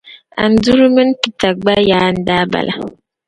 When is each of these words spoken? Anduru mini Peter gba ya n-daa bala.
Anduru 0.43 0.85
mini 0.95 1.13
Peter 1.21 1.51
gba 1.59 1.75
ya 1.89 1.99
n-daa 2.15 2.43
bala. 2.51 2.73